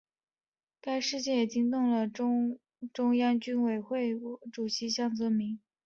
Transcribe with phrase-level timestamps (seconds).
[0.81, 2.59] 该事件也惊动了中
[3.17, 4.19] 央军事委员会
[4.51, 5.59] 主席江泽民。